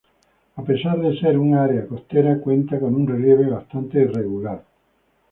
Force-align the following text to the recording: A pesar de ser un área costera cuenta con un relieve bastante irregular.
A 0.55 0.63
pesar 0.63 0.99
de 0.99 1.15
ser 1.19 1.37
un 1.37 1.53
área 1.53 1.85
costera 1.87 2.39
cuenta 2.39 2.79
con 2.79 2.95
un 2.95 3.07
relieve 3.07 3.47
bastante 3.47 3.99
irregular. 4.01 4.63